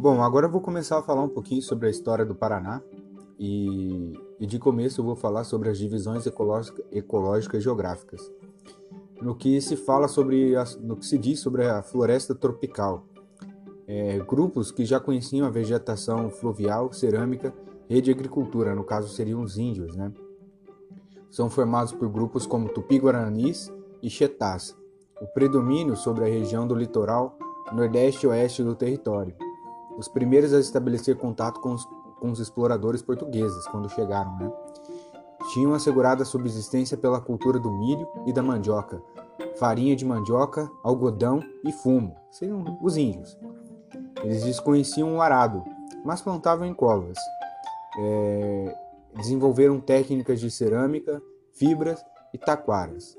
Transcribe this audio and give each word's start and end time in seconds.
Bom, 0.00 0.22
agora 0.22 0.46
eu 0.46 0.50
vou 0.50 0.60
começar 0.60 0.96
a 0.96 1.02
falar 1.02 1.24
um 1.24 1.28
pouquinho 1.28 1.60
sobre 1.60 1.88
a 1.88 1.90
história 1.90 2.24
do 2.24 2.32
Paraná 2.32 2.80
e, 3.36 4.12
e 4.38 4.46
de 4.46 4.56
começo 4.56 5.00
eu 5.00 5.04
vou 5.04 5.16
falar 5.16 5.42
sobre 5.42 5.68
as 5.68 5.76
divisões 5.76 6.24
ecológica, 6.24 6.84
ecológicas 6.92 7.64
geográficas. 7.64 8.30
No 9.20 9.34
que 9.34 9.60
se 9.60 9.76
fala 9.76 10.06
sobre, 10.06 10.54
a, 10.54 10.64
no 10.80 10.96
que 10.96 11.04
se 11.04 11.18
diz 11.18 11.40
sobre 11.40 11.66
a 11.66 11.82
floresta 11.82 12.32
tropical, 12.32 13.06
é, 13.88 14.20
grupos 14.20 14.70
que 14.70 14.84
já 14.84 15.00
conheciam 15.00 15.44
a 15.48 15.50
vegetação 15.50 16.30
fluvial, 16.30 16.92
cerâmica 16.92 17.52
e 17.90 18.00
de 18.00 18.12
agricultura, 18.12 18.76
no 18.76 18.84
caso 18.84 19.08
seriam 19.08 19.42
os 19.42 19.58
índios, 19.58 19.96
né? 19.96 20.12
São 21.28 21.50
formados 21.50 21.92
por 21.92 22.08
grupos 22.08 22.46
como 22.46 22.68
Tupi-Guaranis 22.68 23.68
e 24.00 24.08
Chetás, 24.08 24.76
o 25.20 25.26
predomínio 25.26 25.96
sobre 25.96 26.24
a 26.24 26.28
região 26.28 26.68
do 26.68 26.74
litoral 26.76 27.36
nordeste 27.72 28.26
e 28.26 28.28
oeste 28.28 28.62
do 28.62 28.76
território. 28.76 29.47
Os 29.98 30.06
primeiros 30.06 30.54
a 30.54 30.60
estabelecer 30.60 31.16
contato 31.16 31.60
com 31.60 31.74
os, 31.74 31.84
com 32.20 32.30
os 32.30 32.38
exploradores 32.38 33.02
portugueses 33.02 33.66
quando 33.66 33.90
chegaram, 33.90 34.34
né? 34.36 34.52
Tinham 35.52 35.74
assegurado 35.74 36.22
a 36.22 36.26
subsistência 36.26 36.96
pela 36.96 37.20
cultura 37.20 37.58
do 37.58 37.72
milho 37.72 38.06
e 38.24 38.32
da 38.32 38.42
mandioca, 38.42 39.02
farinha 39.58 39.96
de 39.96 40.04
mandioca, 40.04 40.70
algodão 40.84 41.42
e 41.64 41.72
fumo, 41.72 42.14
seriam 42.30 42.78
os 42.80 42.96
índios. 42.96 43.36
Eles 44.22 44.44
desconheciam 44.44 45.16
o 45.16 45.20
arado, 45.20 45.64
mas 46.04 46.20
plantavam 46.20 46.66
em 46.66 46.74
covas. 46.74 47.18
É, 47.98 48.76
desenvolveram 49.16 49.80
técnicas 49.80 50.38
de 50.38 50.50
cerâmica, 50.50 51.20
fibras 51.52 52.04
e 52.32 52.38
taquaras. 52.38 53.16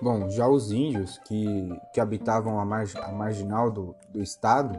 Bom, 0.00 0.28
já 0.30 0.48
os 0.48 0.72
índios 0.72 1.18
que, 1.18 1.68
que 1.92 2.00
habitavam 2.00 2.58
a, 2.58 2.62
a 2.62 3.12
marginal 3.12 3.70
do, 3.70 3.94
do 4.10 4.20
estado, 4.20 4.76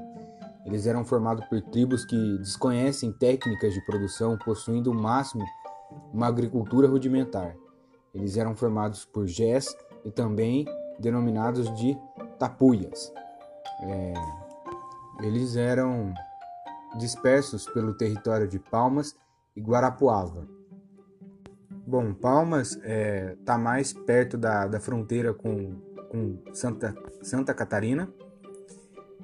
eles 0.65 0.87
eram 0.87 1.03
formados 1.03 1.45
por 1.45 1.61
tribos 1.61 2.05
que 2.05 2.37
desconhecem 2.37 3.11
técnicas 3.11 3.73
de 3.73 3.81
produção, 3.85 4.37
possuindo 4.37 4.91
o 4.91 4.95
máximo 4.95 5.45
uma 6.13 6.27
agricultura 6.27 6.87
rudimentar. 6.87 7.55
Eles 8.13 8.37
eram 8.37 8.55
formados 8.55 9.05
por 9.05 9.27
gés 9.27 9.75
e 10.05 10.11
também 10.11 10.65
denominados 10.99 11.73
de 11.75 11.97
tapuias. 12.39 13.11
É, 13.81 14.13
eles 15.21 15.55
eram 15.55 16.13
dispersos 16.97 17.65
pelo 17.65 17.93
território 17.95 18.47
de 18.47 18.59
Palmas 18.59 19.15
e 19.55 19.61
Guarapuava. 19.61 20.47
Bom, 21.85 22.13
Palmas 22.13 22.71
está 22.73 22.87
é, 22.87 23.37
tá 23.43 23.57
mais 23.57 23.91
perto 23.91 24.37
da, 24.37 24.67
da 24.67 24.79
fronteira 24.79 25.33
com, 25.33 25.75
com 26.09 26.39
Santa, 26.53 26.95
Santa 27.21 27.53
Catarina 27.53 28.09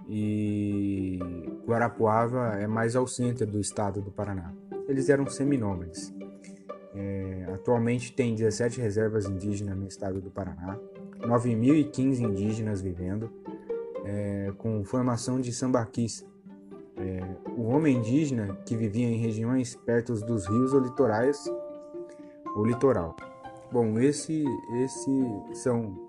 e 0.08 1.20
Guarapuava 1.66 2.58
é 2.60 2.68
mais 2.68 2.96
ao 2.96 3.08
centro 3.08 3.46
do 3.46 3.60
estado 3.60 4.02
do 4.02 4.12
Paraná. 4.12 4.54
Eles 4.88 5.10
eram 5.10 5.28
seminômades. 5.28 6.14
É, 6.96 7.46
atualmente 7.54 8.12
tem 8.12 8.34
17 8.34 8.82
reservas 8.82 9.26
indígenas 9.26 9.78
no 9.78 9.88
estado 9.88 10.20
do 10.20 10.32
Paraná, 10.32 10.80
9.015 11.20 12.22
indígenas 12.22 12.82
vivendo, 12.82 13.32
é, 14.04 14.52
com 14.58 14.84
formação 14.84 15.40
de 15.40 15.54
sambaquis. 15.54 16.26
É, 16.98 17.20
o 17.56 17.68
homem 17.68 17.98
indígena 17.98 18.58
que 18.66 18.76
vivia 18.76 19.08
em 19.08 19.18
regiões 19.18 19.76
perto 19.76 20.14
dos 20.16 20.48
rios 20.48 20.74
ou 20.74 20.80
litorais, 20.80 21.46
ou 22.56 22.66
litoral. 22.66 23.16
Bom, 23.72 24.00
esse, 24.00 24.44
esse 24.84 25.26
são 25.54 26.09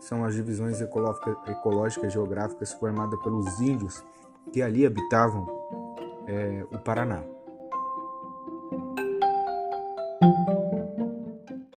são 0.00 0.24
as 0.24 0.34
divisões 0.34 0.80
ecológicas 0.80 2.12
geográficas 2.12 2.72
formadas 2.72 3.20
pelos 3.22 3.60
índios 3.60 4.02
que 4.52 4.62
ali 4.62 4.84
habitavam 4.84 5.46
é, 6.26 6.64
o 6.72 6.78
Paraná. 6.78 7.22